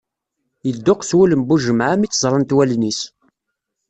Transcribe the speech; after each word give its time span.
Ydduqes 0.69 1.11
wul 1.15 1.31
n 1.35 1.41
Buǧemεa 1.47 1.95
mi 1.97 2.07
tt-ẓrant 2.07 2.55
wallen-is. 2.55 3.01